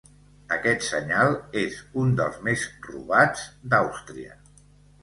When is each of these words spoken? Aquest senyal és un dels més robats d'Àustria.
Aquest 0.55 0.85
senyal 0.85 1.35
és 1.65 1.77
un 2.05 2.17
dels 2.21 2.41
més 2.49 2.67
robats 2.89 3.47
d'Àustria. 3.75 4.37